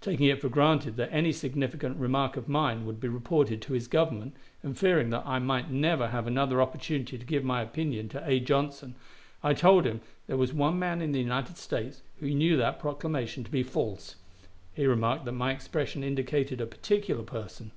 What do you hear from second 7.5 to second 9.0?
opinion to A. Johnson,